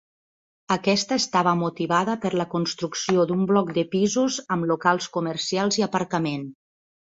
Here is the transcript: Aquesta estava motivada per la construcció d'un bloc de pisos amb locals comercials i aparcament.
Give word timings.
Aquesta 0.75 1.17
estava 1.21 1.53
motivada 1.59 2.15
per 2.23 2.31
la 2.41 2.47
construcció 2.55 3.27
d'un 3.33 3.45
bloc 3.53 3.71
de 3.77 3.87
pisos 3.95 4.41
amb 4.57 4.71
locals 4.75 5.13
comercials 5.21 5.83
i 5.83 5.91
aparcament. 5.93 6.53